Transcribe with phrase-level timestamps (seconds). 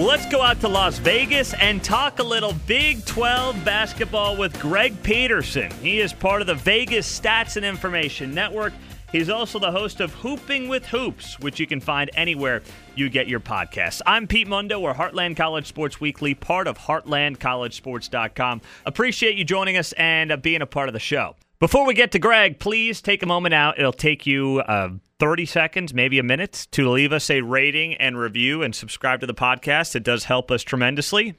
[0.00, 5.02] Let's go out to Las Vegas and talk a little Big 12 basketball with Greg
[5.02, 5.70] Peterson.
[5.82, 8.72] He is part of the Vegas Stats and Information Network.
[9.12, 12.62] He's also the host of Hooping with Hoops, which you can find anywhere
[12.94, 14.00] you get your podcasts.
[14.06, 14.80] I'm Pete Mundo.
[14.80, 18.62] We're Heartland College Sports Weekly, part of HeartlandCollegeSports.com.
[18.86, 21.36] Appreciate you joining us and uh, being a part of the show.
[21.60, 23.78] Before we get to Greg, please take a moment out.
[23.78, 28.16] It'll take you uh, 30 seconds, maybe a minute, to leave us a rating and
[28.16, 29.94] review and subscribe to the podcast.
[29.94, 31.34] It does help us tremendously.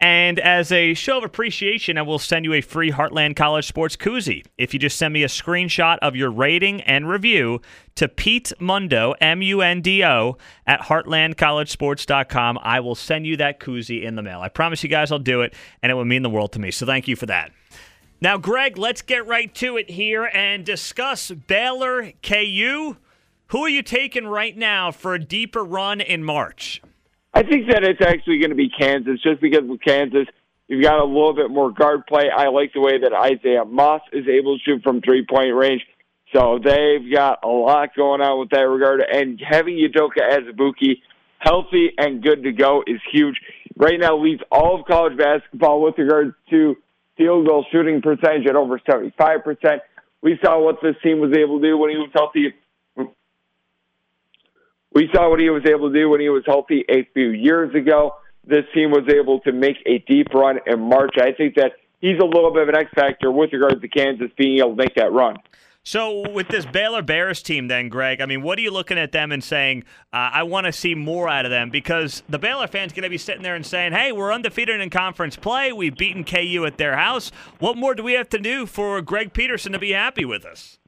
[0.00, 3.94] And as a show of appreciation, I will send you a free Heartland College Sports
[3.96, 4.44] koozie.
[4.56, 7.60] If you just send me a screenshot of your rating and review
[7.94, 13.60] to Pete Mundo, M U N D O, at heartlandcollegesports.com, I will send you that
[13.60, 14.40] koozie in the mail.
[14.40, 15.54] I promise you guys I'll do it,
[15.84, 16.72] and it will mean the world to me.
[16.72, 17.52] So thank you for that.
[18.20, 22.96] Now, Greg, let's get right to it here and discuss Baylor KU.
[23.48, 26.82] Who are you taking right now for a deeper run in March?
[27.32, 30.26] I think that it's actually going to be Kansas, just because with Kansas,
[30.66, 32.24] you've got a little bit more guard play.
[32.28, 35.82] I like the way that Isaiah Moss is able to shoot from three point range.
[36.34, 39.00] So they've got a lot going on with that regard.
[39.00, 41.00] And having Udoka Azubuike
[41.38, 43.40] healthy and good to go is huge.
[43.76, 46.76] Right now leads all of college basketball with regards to
[47.18, 49.80] field goal shooting percentage at over 75%.
[50.22, 52.54] We saw what this team was able to do when he was healthy.
[54.94, 57.74] We saw what he was able to do when he was healthy a few years
[57.74, 58.14] ago.
[58.46, 61.16] This team was able to make a deep run in March.
[61.20, 64.30] I think that he's a little bit of an X factor with regards to Kansas
[64.38, 65.36] being able to make that run.
[65.88, 69.10] So, with this Baylor Bears team, then, Greg, I mean, what are you looking at
[69.12, 71.70] them and saying, uh, I want to see more out of them?
[71.70, 74.90] Because the Baylor fans going to be sitting there and saying, hey, we're undefeated in
[74.90, 75.72] conference play.
[75.72, 77.32] We've beaten KU at their house.
[77.58, 80.78] What more do we have to do for Greg Peterson to be happy with us?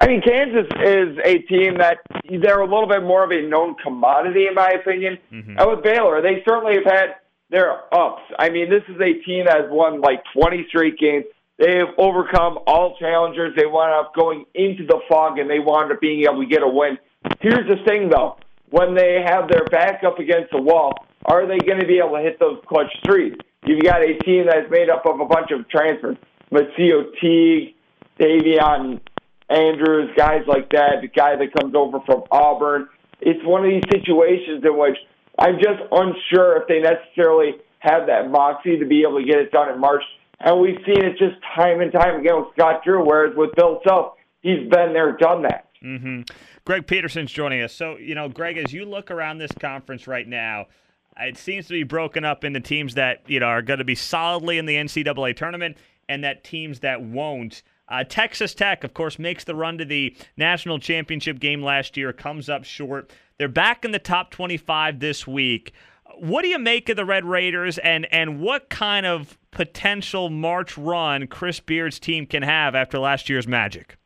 [0.00, 1.98] I mean, Kansas is a team that
[2.30, 5.18] they're a little bit more of a known commodity, in my opinion.
[5.32, 5.58] Mm-hmm.
[5.58, 7.06] And with Baylor, they certainly have had
[7.50, 8.22] their ups.
[8.38, 11.24] I mean, this is a team that has won like 20 straight games
[11.58, 13.54] they have overcome all challengers.
[13.56, 16.62] They wound up going into the Phog and they wound up being able to get
[16.62, 16.98] a win.
[17.40, 18.36] Here's the thing, though.
[18.70, 22.16] When they have their back up against the wall, are they going to be able
[22.16, 23.34] to hit those clutch threes?
[23.64, 26.16] You've got a team that's made up of a bunch of transfers.
[26.50, 27.74] MaCio Teague,
[28.18, 29.00] Davion
[29.48, 32.88] Andrews, guys like that, the guy that comes over from Auburn.
[33.20, 34.96] It's one of these situations in which
[35.38, 39.52] I'm just unsure if they necessarily have that moxie to be able to get it
[39.52, 40.02] done in March.
[40.44, 43.80] And we've seen it just time and time again with Scott Drew, whereas with Bill
[43.86, 45.68] Self, he's been there, done that.
[45.82, 46.22] Mm-hmm.
[46.64, 47.72] Greg Peterson's joining us.
[47.72, 50.66] So, you know, Greg, as you look around this conference right now,
[51.20, 53.94] it seems to be broken up into teams that, you know, are going to be
[53.94, 55.76] solidly in the NCAA tournament
[56.08, 57.62] and that teams that won't.
[57.88, 62.12] Uh, Texas Tech, of course, makes the run to the national championship game last year,
[62.12, 63.12] comes up short.
[63.38, 65.72] They're back in the top 25 this week.
[66.18, 70.76] What do you make of the Red Raiders, and and what kind of potential March
[70.78, 73.96] run Chris Beard's team can have after last year's magic?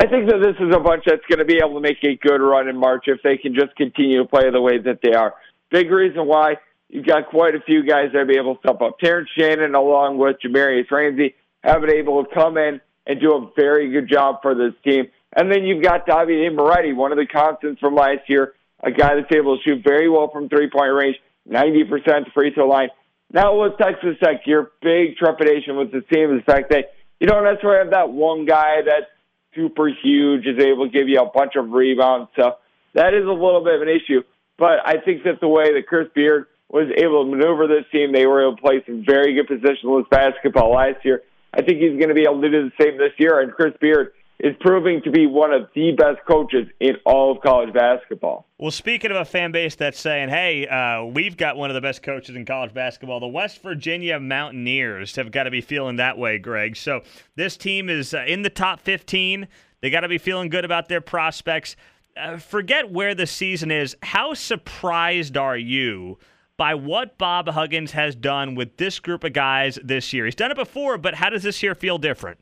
[0.00, 2.14] I think that this is a bunch that's going to be able to make a
[2.16, 5.12] good run in March if they can just continue to play the way that they
[5.12, 5.34] are.
[5.70, 6.54] Big reason why
[6.88, 8.98] you've got quite a few guys that be able to step up.
[9.00, 11.34] Terrence Shannon, along with Jahmi'us Ramsey,
[11.64, 15.08] have been able to come in and do a very good job for this team.
[15.36, 19.14] And then you've got Davide Moretti, one of the constants from last year, a guy
[19.16, 21.16] that's able to shoot very well from three point range,
[21.48, 22.88] 90% free throw line.
[23.32, 27.26] Now with Texas Tech, your big trepidation with the team is the fact that you
[27.26, 29.10] don't necessarily have that one guy that's
[29.54, 32.30] super huge, is able to give you a bunch of rebounds.
[32.36, 32.56] So
[32.94, 34.22] that is a little bit of an issue.
[34.56, 38.12] But I think that the way that Chris Beard was able to maneuver this team,
[38.12, 41.22] they were able to play some very good positionless basketball last year.
[41.52, 43.40] I think he's going to be able to do the same this year.
[43.40, 47.42] And Chris Beard is proving to be one of the best coaches in all of
[47.42, 48.46] college basketball.
[48.58, 51.80] Well, speaking of a fan base that's saying, hey, uh, we've got one of the
[51.80, 56.16] best coaches in college basketball, the West Virginia Mountaineers have got to be feeling that
[56.16, 56.76] way, Greg.
[56.76, 57.02] So
[57.34, 59.48] this team is uh, in the top 15.
[59.80, 61.74] They got to be feeling good about their prospects.
[62.16, 63.96] Uh, forget where the season is.
[64.02, 66.18] How surprised are you?
[66.56, 70.24] by what Bob Huggins has done with this group of guys this year.
[70.24, 72.40] He's done it before, but how does this year feel different?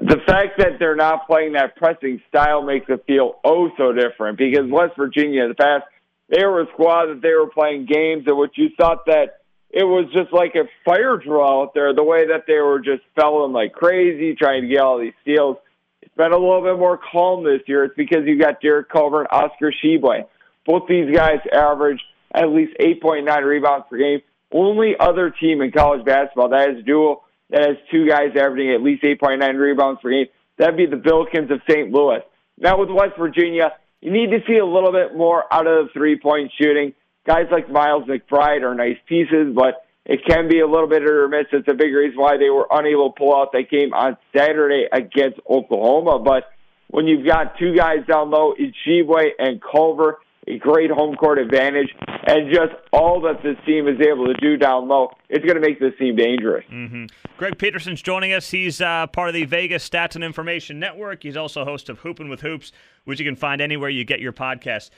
[0.00, 4.38] The fact that they're not playing that pressing style makes it feel oh so different
[4.38, 5.84] because West Virginia in the past
[6.28, 9.40] they were a squad that they were playing games in which you thought that
[9.70, 13.02] it was just like a fire drill out there, the way that they were just
[13.16, 15.56] felling like crazy, trying to get all these steals.
[16.00, 17.84] It's been a little bit more calm this year.
[17.84, 20.26] It's because you've got Derek Culver and Oscar Tshiebwe.
[20.64, 22.00] Both these guys average
[22.32, 24.20] at least 8.9 rebounds per game.
[24.52, 27.23] Only other team in college basketball that has a dual
[27.54, 30.26] that has two guys averaging at least 8.9 rebounds per game.
[30.58, 31.90] That'd be the Billikens of St.
[31.90, 32.20] Louis.
[32.58, 35.92] Now with West Virginia, you need to see a little bit more out of the
[35.92, 36.94] three point shooting.
[37.26, 41.08] Guys like Miles McBride are nice pieces, but it can be a little bit of
[41.08, 41.46] a miss.
[41.52, 44.86] It's a big reason why they were unable to pull out that game on Saturday
[44.92, 46.18] against Oklahoma.
[46.18, 46.44] But
[46.88, 51.88] when you've got two guys down low, Tshiebwe and Culver, a great home court advantage,
[52.26, 55.66] and just all that this team is able to do down low, it's going to
[55.66, 56.64] make this team dangerous.
[56.70, 57.06] Mm-hmm.
[57.38, 58.50] Greg Peterson's joining us.
[58.50, 61.22] He's uh, part of the Vegas Stats and Information Network.
[61.22, 62.72] He's also host of Hooping with Hoops,
[63.04, 64.90] which you can find anywhere you get your podcast.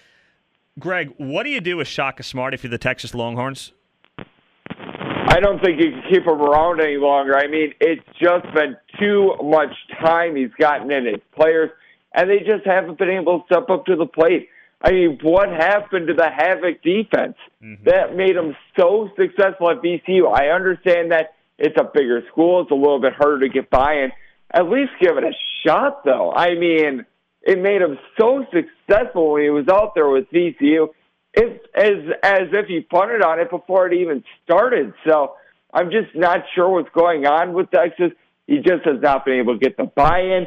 [0.78, 3.72] Greg, what do you do with Shaka Smart if you're the Texas Longhorns?
[4.18, 7.36] I don't think you can keep him around any longer.
[7.36, 9.70] I mean, it's just been too much
[10.00, 11.70] time he's gotten in his players,
[12.14, 14.48] and they just haven't been able to step up to the plate.
[14.82, 17.84] I mean, what happened to the Havoc defense mm-hmm.
[17.84, 20.32] that made them so successful at VCU?
[20.32, 23.94] I understand that it's a bigger school, it's a little bit harder to get by
[23.94, 24.12] in.
[24.52, 25.32] At least give it a
[25.66, 26.32] shot, though.
[26.32, 27.04] I mean,
[27.42, 30.88] it made him so successful when he was out there with VCU.
[31.32, 34.94] It's as as if he punted on it before it even started.
[35.06, 35.34] So
[35.72, 38.12] I'm just not sure what's going on with Texas.
[38.46, 40.46] He just has not been able to get the buy-in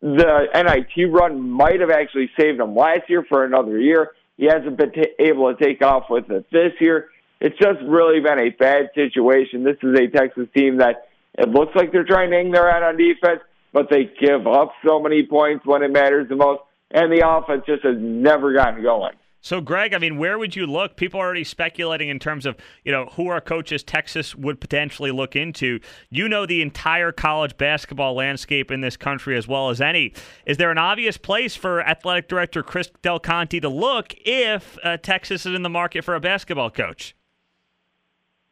[0.00, 4.10] the NIT run might have actually saved him last year for another year.
[4.36, 7.08] He hasn't been t- able to take off with it this year.
[7.40, 9.64] It's just really been a bad situation.
[9.64, 11.08] This is a Texas team that
[11.38, 13.40] it looks like they're trying to hang their head on defense,
[13.72, 17.64] but they give up so many points when it matters the most, and the offense
[17.66, 19.12] just has never gotten going.
[19.46, 20.96] So, Greg, I mean, where would you look?
[20.96, 25.12] People are already speculating in terms of, you know, who are coaches Texas would potentially
[25.12, 25.78] look into.
[26.10, 30.12] You know the entire college basketball landscape in this country as well as any.
[30.46, 34.96] Is there an obvious place for athletic director Chris Del Conte to look if uh,
[34.96, 37.14] Texas is in the market for a basketball coach?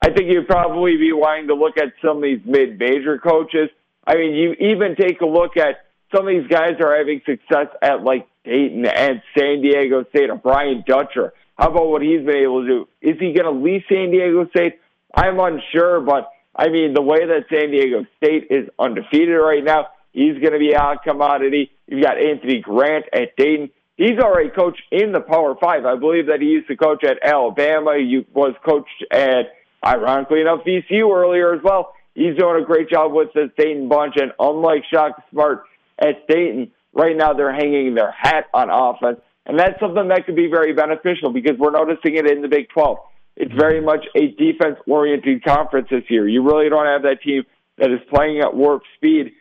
[0.01, 3.69] I think you'd probably be wanting to look at some of these mid-major coaches.
[4.07, 7.67] I mean, you even take a look at some of these guys are having success
[7.83, 11.33] at like Dayton and San Diego State or Brian Dutcher.
[11.57, 12.89] How about what he's been able to do?
[13.01, 14.81] Is he going to leave San Diego State?
[15.15, 19.89] I'm unsure, but I mean, the way that San Diego State is undefeated right now,
[20.13, 21.71] he's going to be a commodity.
[21.87, 23.71] You've got Anthony Grant at Dayton.
[23.97, 25.85] He's already coached in the Power Five.
[25.85, 27.97] I believe that he used to coach at Alabama.
[27.97, 31.95] He was coached at, ironically enough, VCU earlier as well.
[32.15, 35.65] He's doing a great job with this Dayton bunch, and unlike Shaka Smart
[35.99, 39.21] at Dayton, right now they're hanging their hat on offense.
[39.47, 42.69] And that's something that could be very beneficial because we're noticing it in the Big
[42.71, 42.99] 12.
[43.37, 46.27] It's very much a defense oriented conference this year.
[46.29, 47.45] You really don't have that team
[47.79, 49.33] that is playing at warp speed.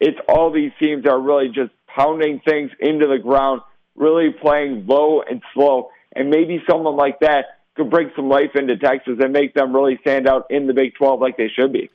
[0.00, 3.62] It's all these teams are really just pounding things into the ground,
[3.94, 5.90] really playing low and slow.
[6.14, 9.98] And maybe someone like that could bring some life into Texas and make them really
[10.00, 11.90] stand out in the Big 12 like they should be.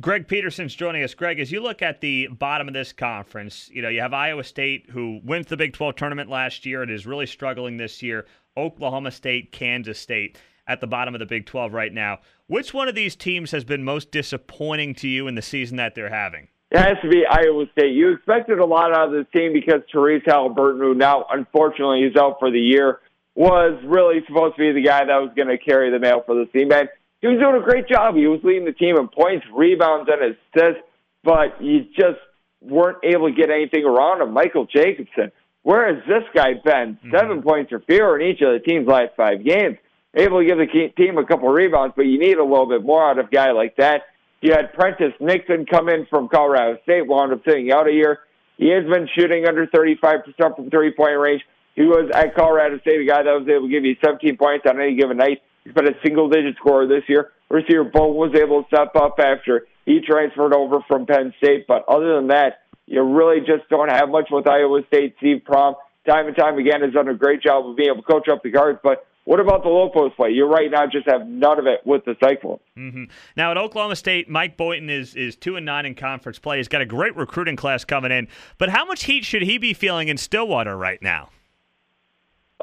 [0.00, 1.12] Greg Peterson's joining us.
[1.12, 4.44] Greg, as you look at the bottom of this conference, you know, you have Iowa
[4.44, 8.24] State who to the Big 12 tournament last year and is really struggling this year.
[8.56, 12.20] Oklahoma State, Kansas State at the bottom of the Big 12 right now.
[12.46, 15.96] Which one of these teams has been most disappointing to you in the season that
[15.96, 16.46] they're having?
[16.70, 17.92] It has to be Iowa State.
[17.92, 22.14] You expected a lot out of this team because Tyrese Haliburton, who now unfortunately is
[22.14, 23.00] out for the year,
[23.34, 26.36] was really supposed to be the guy that was going to carry the mail for
[26.36, 26.70] the team.
[26.70, 26.88] And
[27.20, 28.14] he was doing a great job.
[28.14, 30.82] He was leading the team in points, rebounds, and assists,
[31.24, 32.18] but you just
[32.60, 34.32] weren't able to get anything around him.
[34.32, 35.32] Michael Jacobson,
[35.62, 36.94] where has this guy been?
[36.96, 37.10] Mm-hmm.
[37.16, 39.78] Seven points or fewer in each of the team's last five games.
[40.14, 42.82] Able to give the team a couple of rebounds, but you need a little bit
[42.82, 44.02] more out of a guy like that.
[44.40, 48.20] You had Prentiss Nixon come in from Colorado State, wound up sitting out a year.
[48.56, 51.42] He has been shooting under 35% from three point range.
[51.74, 54.66] He was at Colorado State, a guy that was able to give you 17 points
[54.68, 55.42] on any given night.
[55.68, 57.30] He's been a single digit scorer this year.
[57.52, 61.66] Rasir Bolton was able to step up after he transferred over from Penn State.
[61.66, 65.16] But other than that, you really just don't have much with Iowa State.
[65.18, 65.74] Steve Prohm,
[66.08, 68.42] time and time again, has done a great job of being able to coach up
[68.42, 68.78] the guards.
[68.82, 70.30] But what about the low post play?
[70.30, 72.62] You right now just have none of it with the Cyclones.
[72.78, 73.04] Mm-hmm.
[73.36, 76.56] Now at Oklahoma State, Mike Boynton is is two and nine in conference play.
[76.56, 78.28] He's got a great recruiting class coming in.
[78.56, 81.28] But how much heat should he be feeling in Stillwater right now?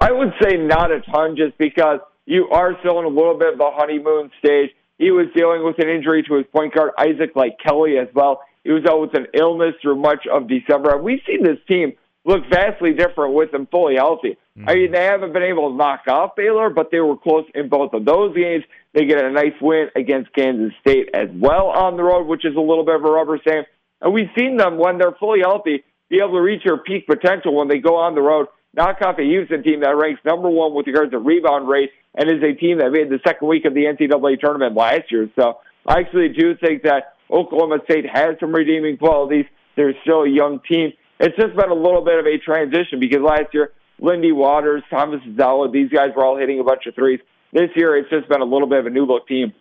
[0.02, 3.54] I would say not a ton, just because you are still in a little bit
[3.54, 4.72] of the honeymoon stage.
[4.98, 8.42] He was dealing with an injury to his point guard, Isaac Likekele, as well.
[8.64, 10.96] He was out with an illness through much of December.
[10.96, 14.38] And we've seen this team look vastly different with him fully healthy.
[14.58, 14.70] Mm-hmm.
[14.70, 17.70] I mean, they haven't been able to knock off Baylor, but they were close in
[17.70, 18.64] both of those games.
[18.94, 22.56] They get a nice win against Kansas State as well on the road, which is
[22.56, 23.68] a little bit of a rubber stamp.
[24.02, 27.54] And we've seen them, when they're fully healthy, be able to reach their peak potential
[27.56, 30.74] when they go on the road knock off a Houston team that ranks number one
[30.74, 33.74] with regards to rebound rate and is a team that made the second week of
[33.74, 35.30] the NCAA tournament last year.
[35.36, 39.46] So I actually do think that Oklahoma State has some redeeming qualities.
[39.76, 40.94] They're still a young team.
[41.20, 45.22] It's just been a little bit of a transition because last year, Lindy Waters, Thomas
[45.38, 47.20] Zella, these guys were all hitting a bunch of threes.
[47.54, 49.54] This year, it's just been a little bit of a new look team.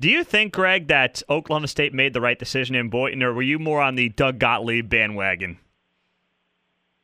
[0.00, 3.42] Do you think, Greg, that Oklahoma State made the right decision in Boynton, or were
[3.42, 5.58] you more on the Doug Gottlieb bandwagon?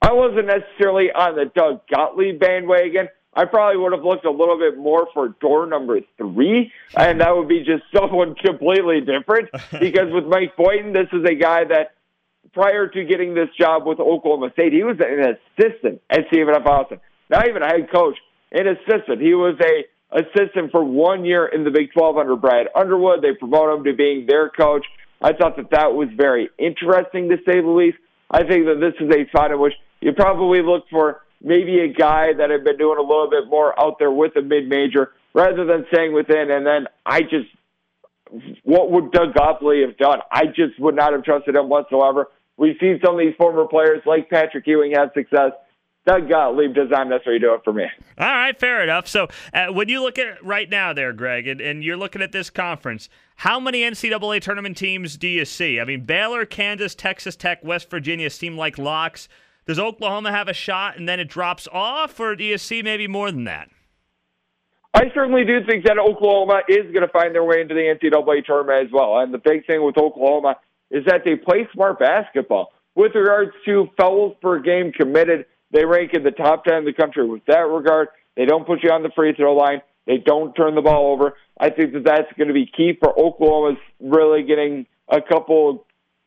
[0.04, 3.08] I wasn't necessarily on the Doug Gottlieb bandwagon.
[3.32, 7.34] I probably would have looked a little bit more for door number three, and that
[7.34, 9.48] would be just someone completely different.
[9.80, 11.94] Because with Mike Boynton, this is a guy that
[12.52, 16.66] prior to getting this job with Oklahoma State, he was an assistant at Stephen F.
[16.66, 18.18] Austin, not even a head coach,
[18.52, 19.22] an assistant.
[19.22, 23.22] He was a assistant for one year in the Big 12 under Brad Underwood.
[23.22, 24.84] They promoted him to being their coach.
[25.22, 27.96] I thought that that was very interesting to say the least.
[28.30, 31.88] I think that this is a spot in which you probably look for maybe a
[31.88, 35.12] guy that had been doing a little bit more out there with a mid major
[35.34, 36.50] rather than staying within.
[36.50, 37.48] And then I just,
[38.64, 40.20] what would Doug Gottlieb have done?
[40.30, 42.28] I just would not have trusted him whatsoever.
[42.56, 45.52] We've seen some of these former players like Patrick Ewing have success.
[46.06, 47.84] Doug Gottlieb does not necessarily do it for me.
[48.18, 49.08] All right, fair enough.
[49.08, 52.20] So uh, when you look at it right now, there, Greg, and, and, you're looking
[52.20, 55.80] at this conference, how many NCAA tournament teams do you see?
[55.80, 59.28] I mean, Baylor, Kansas, Texas Tech, West Virginia seem like locks.
[59.66, 63.08] Does Oklahoma have a shot and then it drops off, or do you see maybe
[63.08, 63.70] more than that?
[64.92, 68.44] I certainly do think that Oklahoma is going to find their way into the NCAA
[68.44, 69.18] tournament as well.
[69.18, 70.56] And the big thing with Oklahoma
[70.90, 72.72] is that they play smart basketball.
[72.94, 76.92] With regards to fouls per game committed, they rank in the top 10 in the
[76.92, 78.08] country with that regard.
[78.36, 79.82] They don't put you on the free throw line.
[80.06, 81.34] They don't turn the ball over.
[81.58, 85.84] I think that that's going to be key for Oklahoma's really getting a couple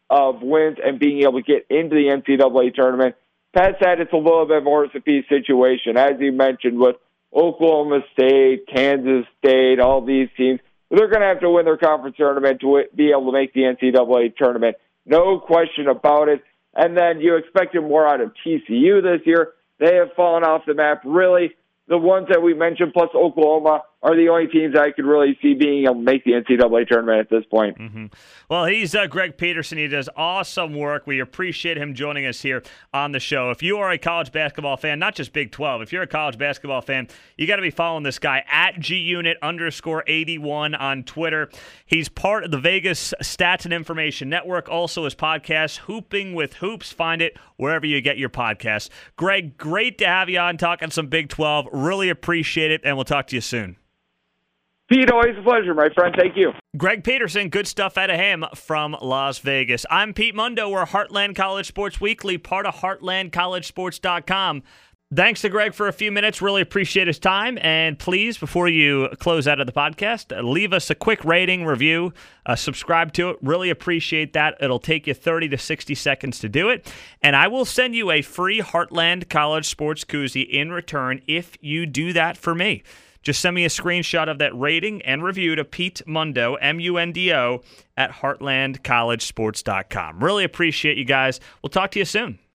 [0.09, 3.15] of wins and being able to get into the NCAA tournament.
[3.55, 6.97] Past that, it's a little bit more of a piece situation, as you mentioned, with
[7.33, 10.59] Oklahoma State, Kansas State, all these teams.
[10.89, 13.61] They're going to have to win their conference tournament to be able to make the
[13.61, 14.75] NCAA tournament.
[15.05, 16.41] No question about it.
[16.77, 19.53] And then you expected more out of TCU this year.
[19.79, 21.01] They have fallen off the map.
[21.03, 21.55] Really,
[21.87, 25.55] the ones that we mentioned, plus Oklahoma, are the only teams I could really see
[25.55, 27.79] being able to make the NCAA tournament at this point.
[27.79, 28.05] Mm-hmm.
[28.47, 29.79] Well, he's uh, Greg Peterson.
[29.79, 31.07] He does awesome work.
[31.07, 32.61] We appreciate him joining us here
[32.93, 33.49] on the show.
[33.49, 36.37] If you are a college basketball fan, not just Big 12, if you're a college
[36.37, 41.49] basketball fan, you got to be following this guy at GUnit underscore 81 on Twitter.
[41.87, 46.91] He's part of the Vegas Stats and Information Network, also his podcast, Hooping with Hoops.
[46.91, 48.89] Find it wherever you get your podcasts.
[49.15, 51.67] Greg, great to have you on talking some Big 12.
[51.73, 53.75] Really appreciate it, and we'll talk to you soon.
[54.89, 56.15] Pete, always a pleasure, my friend.
[56.17, 56.53] Thank you.
[56.77, 59.85] Greg Peterson, good stuff out of him from Las Vegas.
[59.89, 60.69] I'm Pete Mundo.
[60.69, 64.63] We're Heartland College Sports Weekly, part of HeartlandCollegeSports.com.
[65.13, 66.41] Thanks to Greg for a few minutes.
[66.41, 67.57] Really appreciate his time.
[67.61, 72.13] And please, before you close out of the podcast, leave us a quick rating, review,
[72.45, 73.37] uh, subscribe to it.
[73.41, 74.55] Really appreciate that.
[74.61, 76.93] It'll take you 30 to 60 seconds to do it.
[77.21, 81.85] And I will send you a free Heartland College Sports koozie in return if you
[81.85, 82.83] do that for me.
[83.27, 86.97] Just send me a screenshot of that rating and review to Pete Mundo, M U
[86.97, 87.61] N D O,
[87.97, 90.23] at heartlandcollegesports.com.
[90.23, 91.41] Really appreciate you guys.
[91.61, 92.39] We'll talk to you soon.